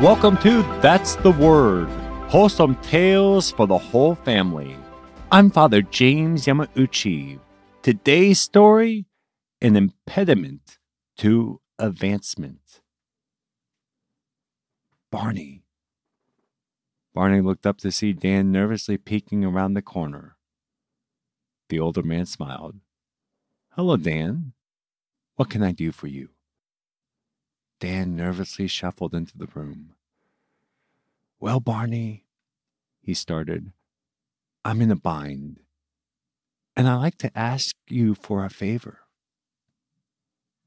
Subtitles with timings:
[0.00, 1.86] Welcome to That's the Word,
[2.30, 4.74] wholesome tales for the whole family.
[5.30, 7.38] I'm Father James Yamauchi.
[7.82, 9.04] Today's story
[9.60, 10.78] An Impediment
[11.18, 12.80] to Advancement.
[15.12, 15.64] Barney.
[17.12, 20.34] Barney looked up to see Dan nervously peeking around the corner.
[21.68, 22.76] The older man smiled.
[23.72, 24.54] Hello, Dan.
[25.36, 26.30] What can I do for you?
[27.80, 29.94] Dan nervously shuffled into the room.
[31.42, 32.26] Well, Barney,
[33.00, 33.72] he started,
[34.62, 35.60] I'm in a bind,
[36.76, 38.98] and I'd like to ask you for a favor.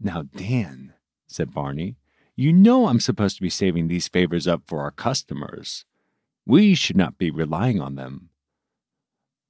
[0.00, 0.94] Now, Dan,
[1.26, 1.96] said Barney,
[2.34, 5.84] you know I'm supposed to be saving these favors up for our customers.
[6.46, 8.30] We should not be relying on them.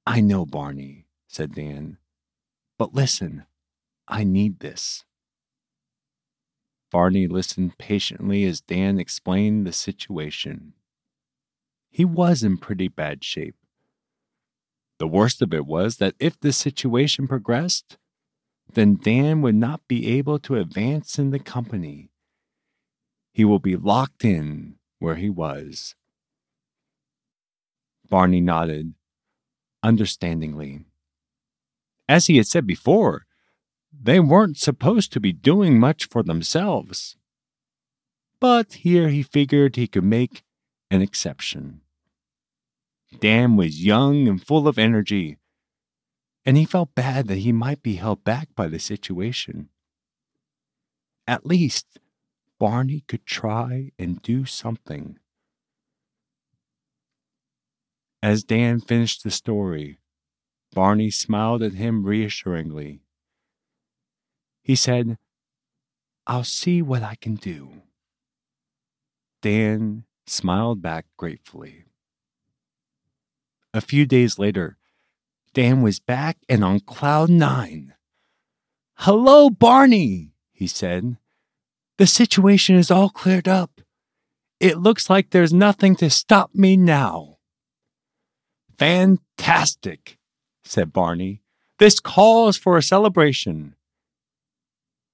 [0.05, 1.99] I know, Barney, said Dan,
[2.77, 3.45] but listen,
[4.09, 5.05] I need this.
[6.91, 10.73] Barney listened patiently as Dan explained the situation.
[11.93, 13.55] He was in pretty bad shape.
[14.97, 17.97] The worst of it was that if the situation progressed,
[18.73, 22.09] then Dan would not be able to advance in the company.
[23.31, 25.93] He will be locked in where he was.
[28.09, 28.95] Barney nodded,
[29.83, 30.85] understandingly.
[32.09, 33.27] As he had said before,
[33.91, 37.17] they weren't supposed to be doing much for themselves.
[38.39, 40.43] But here he figured he could make
[40.93, 41.81] an exception.
[43.19, 45.37] Dan was young and full of energy,
[46.45, 49.69] and he felt bad that he might be held back by the situation.
[51.27, 51.99] At least
[52.59, 55.17] Barney could try and do something.
[58.21, 59.97] As Dan finished the story,
[60.73, 63.01] Barney smiled at him reassuringly.
[64.61, 65.17] He said,
[66.27, 67.81] I'll see what I can do.
[69.41, 71.85] Dan smiled back gratefully.
[73.73, 74.77] A few days later,
[75.53, 77.93] Dan was back and on cloud nine.
[78.97, 81.17] Hello, Barney, he said.
[81.97, 83.81] The situation is all cleared up.
[84.59, 87.37] It looks like there's nothing to stop me now.
[88.77, 90.17] Fantastic,
[90.63, 91.41] said Barney.
[91.79, 93.75] This calls for a celebration.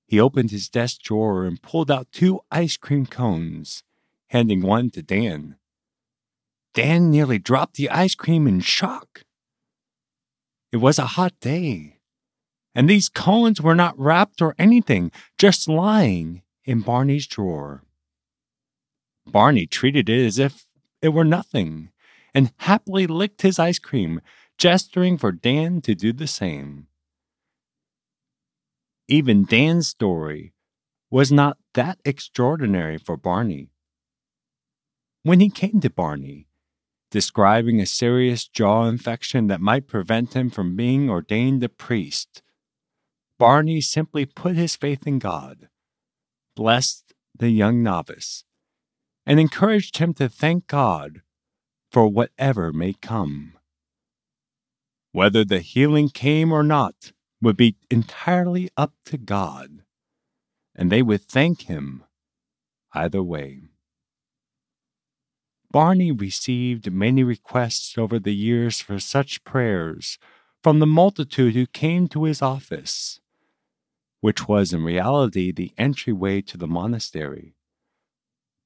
[0.08, 3.84] He opened his desk drawer and pulled out two ice cream cones,
[4.30, 5.58] handing one to Dan.
[6.74, 9.24] Dan nearly dropped the ice cream in shock.
[10.72, 12.00] It was a hot day,
[12.76, 17.84] and these cones were not wrapped or anything, just lying in Barney's drawer.
[19.26, 20.66] Barney treated it as if
[21.02, 21.90] it were nothing
[22.34, 24.22] and happily licked his ice cream,
[24.58, 26.88] gesturing for Dan to do the same.
[29.08, 30.54] Even Dan's story
[31.10, 33.72] was not that extraordinary for Barney.
[35.24, 36.48] When he came to Barney,
[37.12, 42.42] describing a serious jaw infection that might prevent him from being ordained a priest,
[43.38, 45.70] Barney simply put his faith in God,
[46.56, 48.44] blessed the young novice,
[49.26, 51.22] and encouraged him to thank God
[51.92, 53.54] for whatever may come.
[55.12, 59.84] Whether the healing came or not, would be entirely up to God,
[60.76, 62.04] and they would thank Him
[62.94, 63.69] either way.
[65.72, 70.18] Barney received many requests over the years for such prayers
[70.64, 73.20] from the multitude who came to his office,
[74.20, 77.54] which was in reality the entryway to the monastery.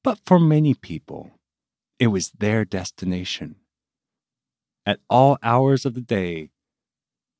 [0.01, 1.31] But for many people,
[1.99, 3.57] it was their destination.
[4.85, 6.49] At all hours of the day,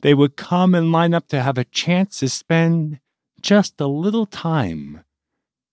[0.01, 2.99] they would come and line up to have a chance to spend
[3.41, 5.05] just a little time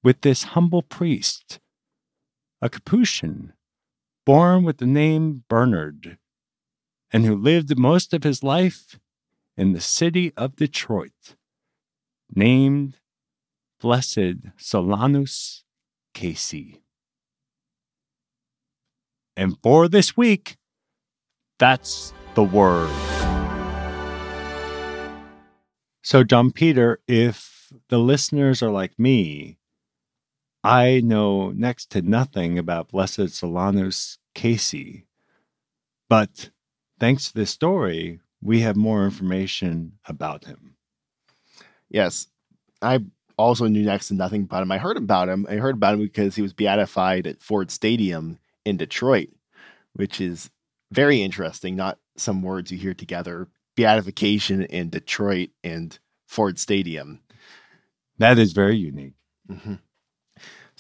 [0.02, 1.58] with this humble priest,
[2.62, 3.52] a Capuchin
[4.24, 6.18] born with the name Bernard,
[7.12, 8.98] and who lived most of his life
[9.56, 11.36] in the city of Detroit,
[12.34, 12.96] named
[13.80, 15.62] Blessed Solanus
[16.14, 16.82] Casey.
[19.36, 20.56] And for this week,
[21.58, 22.90] that's the word.
[26.02, 29.59] So, John Peter, if the listeners are like me,
[30.62, 35.06] I know next to nothing about Blessed Solanus Casey.
[36.08, 36.50] But
[36.98, 40.76] thanks to this story, we have more information about him.
[41.88, 42.26] Yes.
[42.82, 43.00] I
[43.36, 44.72] also knew next to nothing about him.
[44.72, 45.46] I heard about him.
[45.48, 49.28] I heard about him because he was beatified at Ford Stadium in Detroit,
[49.94, 50.50] which is
[50.92, 51.76] very interesting.
[51.76, 57.20] Not some words you hear together beatification in Detroit and Ford Stadium.
[58.18, 59.14] That is very unique.
[59.50, 59.74] Mm-hmm.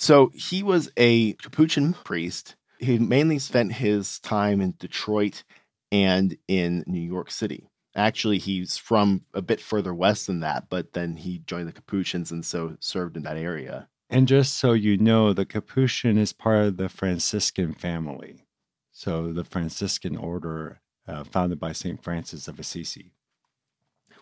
[0.00, 2.56] So he was a Capuchin priest.
[2.78, 5.44] He mainly spent his time in Detroit
[5.92, 7.68] and in New York City.
[7.94, 12.32] Actually, he's from a bit further west than that, but then he joined the Capuchins
[12.32, 13.88] and so served in that area.
[14.08, 18.46] And just so you know, the Capuchin is part of the Franciscan family.
[18.92, 22.02] So the Franciscan order uh, founded by St.
[22.02, 23.12] Francis of Assisi.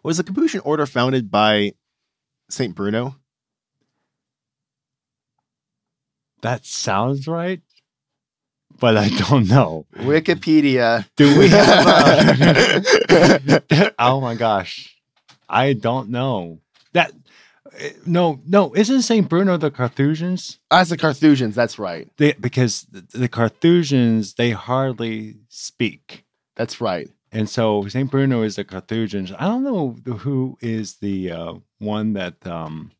[0.03, 1.75] Was the Capuchin order founded by
[2.51, 2.75] St.
[2.75, 3.15] Bruno?
[6.43, 7.61] That sounds right,
[8.79, 9.87] but I don't know.
[9.97, 11.07] Wikipedia.
[11.17, 11.87] Do we have
[13.11, 13.95] a...
[13.99, 14.95] oh my gosh.
[15.49, 16.61] I don't know.
[16.93, 17.13] That
[18.07, 19.29] no, no, isn't St.
[19.29, 20.59] Bruno the Carthusians?
[20.71, 22.09] As the Carthusians, that's right.
[22.17, 26.25] They, because the, the Carthusians, they hardly speak.
[26.57, 27.09] That's right.
[27.31, 28.11] And so St.
[28.11, 29.33] Bruno is the Carthusians.
[29.39, 32.91] I don't know who is the uh, one that um,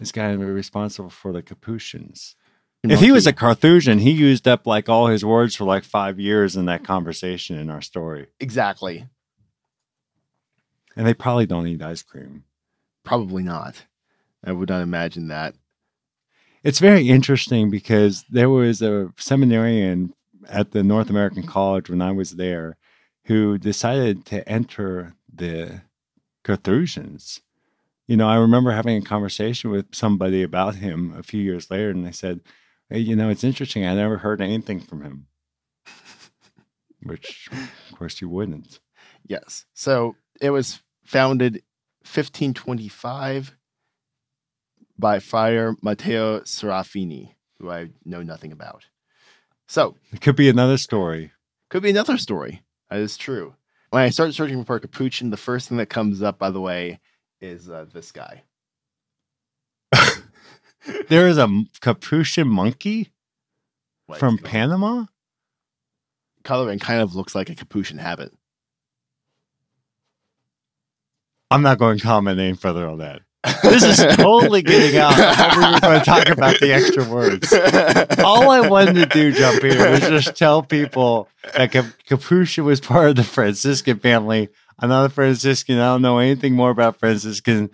[0.00, 2.36] is kind of responsible for the Capuchins.
[2.84, 6.20] If he was a Carthusian, he used up like all his words for like five
[6.20, 8.28] years in that conversation in our story.
[8.38, 9.06] Exactly.
[10.96, 12.44] And they probably don't eat ice cream.
[13.04, 13.84] Probably not.
[14.44, 15.54] I would not imagine that.
[16.62, 20.14] It's very interesting because there was a seminarian
[20.48, 22.76] at the North American College when I was there
[23.24, 25.82] who decided to enter the
[26.44, 27.40] Carthusians.
[28.06, 31.90] You know, I remember having a conversation with somebody about him a few years later,
[31.90, 32.40] and they said,
[32.90, 33.86] you know, it's interesting.
[33.86, 35.26] I never heard anything from him,
[37.02, 38.80] which, of course, you wouldn't.
[39.26, 39.66] Yes.
[39.74, 41.62] So it was founded
[42.02, 43.56] 1525
[44.98, 48.86] by Friar Matteo Serafini, who I know nothing about.
[49.66, 51.32] So it could be another story.
[51.68, 52.62] Could be another story.
[52.90, 53.54] That is true.
[53.90, 57.00] When I start searching for Capuchin, the first thing that comes up, by the way,
[57.40, 58.42] is uh, this guy.
[61.08, 61.48] there is a
[61.80, 63.10] Capuchin monkey
[64.16, 65.06] from Panama.
[66.44, 68.32] Coloring kind of looks like a Capuchin habit.
[71.50, 73.22] I'm not going to comment any further on that.
[73.62, 75.16] This is totally getting out.
[75.56, 77.52] we were going to talk about the extra words.
[78.22, 81.70] All I wanted to do, jump here, was just tell people that
[82.06, 84.48] Capuchin was part of the Franciscan family.
[84.78, 85.78] I'm not a Franciscan.
[85.78, 87.70] I don't know anything more about Franciscan.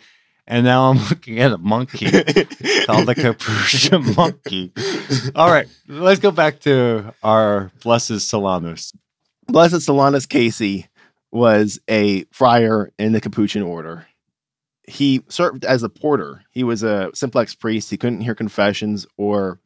[0.46, 2.10] And now I'm looking at a monkey
[2.86, 4.72] called the Capuchin monkey.
[5.34, 8.94] All right, let's go back to our Blessed Solanus.
[9.46, 10.86] Blessed Solanus Casey
[11.30, 14.06] was a friar in the Capuchin order
[14.86, 16.42] he served as a porter.
[16.50, 17.90] He was a simplex priest.
[17.90, 19.58] He couldn't hear confessions or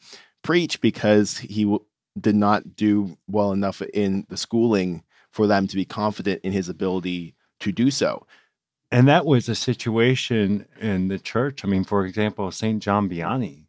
[0.42, 1.84] preach because he w-
[2.18, 6.68] did not do well enough in the schooling for them to be confident in his
[6.68, 8.26] ability to do so.
[8.90, 11.64] And that was a situation in the church.
[11.64, 12.82] I mean, for example, St.
[12.82, 13.66] John Vianney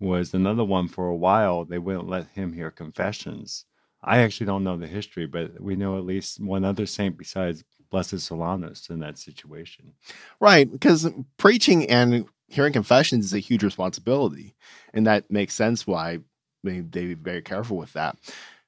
[0.00, 1.64] was another one for a while.
[1.64, 3.64] They wouldn't let him hear confessions.
[4.02, 7.64] I actually don't know the history, but we know at least one other saint besides
[7.90, 9.92] Blessed Solanus in that situation.
[10.40, 14.54] Right, because preaching and hearing confessions is a huge responsibility,
[14.94, 16.18] and that makes sense why
[16.62, 18.16] they be very careful with that.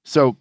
[0.05, 0.37] So,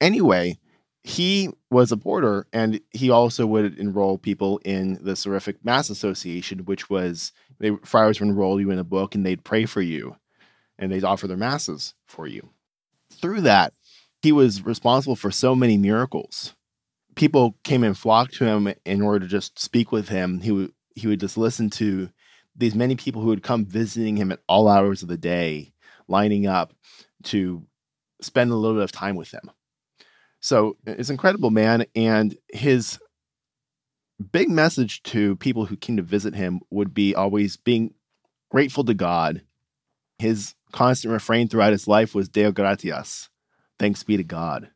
[0.00, 0.58] anyway,
[1.04, 6.64] he was a porter, and he also would enroll people in the Seraphic Mass Association,
[6.64, 10.16] which was they friars would enroll you in a book, and they'd pray for you,
[10.78, 12.50] and they'd offer their masses for you.
[13.12, 13.74] Through that,
[14.22, 16.54] he was responsible for so many miracles
[17.14, 20.40] people came and flocked to him in order to just speak with him.
[20.40, 22.10] He would he would just listen to
[22.56, 25.72] these many people who would come visiting him at all hours of the day,
[26.06, 26.72] lining up
[27.24, 27.66] to
[28.20, 29.50] spend a little bit of time with him.
[30.44, 31.86] So it's incredible, man.
[31.96, 32.98] And his
[34.30, 37.94] big message to people who came to visit him would be always being
[38.50, 39.40] grateful to God.
[40.18, 43.30] His constant refrain throughout his life was Deo gratias,
[43.78, 44.68] thanks be to God.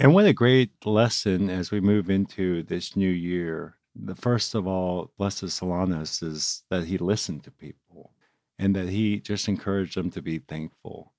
[0.00, 3.76] And what a great lesson as we move into this new year.
[3.94, 8.10] The first of all, Blessed Solanus is that he listened to people
[8.58, 11.12] and that he just encouraged them to be thankful.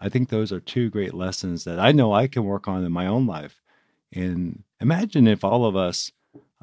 [0.00, 2.92] I think those are two great lessons that I know I can work on in
[2.92, 3.60] my own life.
[4.12, 6.10] And imagine if all of us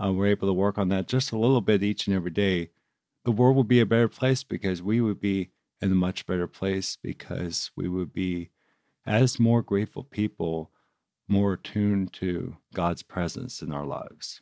[0.03, 2.71] uh, were able to work on that just a little bit each and every day,
[3.23, 5.51] the world would be a better place because we would be
[5.81, 8.49] in a much better place because we would be,
[9.05, 10.71] as more grateful people,
[11.27, 14.41] more attuned to God's presence in our lives.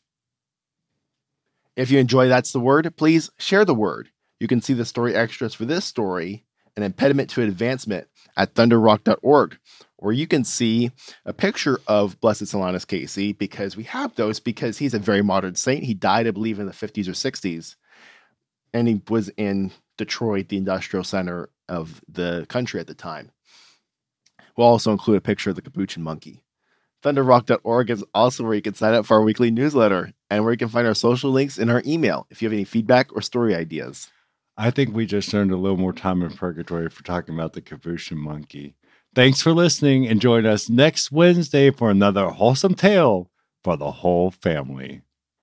[1.75, 4.09] If you enjoy That's the Word, please share the word.
[4.39, 6.45] You can see the story extras for this story,
[6.77, 9.57] An Impediment to Advancement, at thunderrock.org,
[9.97, 10.91] where you can see
[11.25, 15.55] a picture of Blessed Solanus Casey because we have those because he's a very modern
[15.55, 15.83] saint.
[15.83, 17.75] He died, I believe, in the 50s or 60s,
[18.73, 23.31] and he was in Detroit, the industrial center of the country at the time.
[24.57, 26.43] We'll also include a picture of the capuchin monkey.
[27.03, 30.57] Thunderrock.org is also where you can sign up for our weekly newsletter and where you
[30.57, 33.53] can find our social links in our email if you have any feedback or story
[33.53, 34.09] ideas.
[34.57, 37.61] I think we just earned a little more time in purgatory for talking about the
[37.61, 38.75] capuchin monkey.
[39.13, 43.29] Thanks for listening and join us next Wednesday for another wholesome tale
[43.63, 45.01] for the whole family.